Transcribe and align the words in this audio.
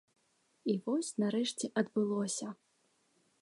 І 0.71 0.73
вось 0.87 1.11
нарэшце 1.25 1.65
адбылося! 1.83 2.47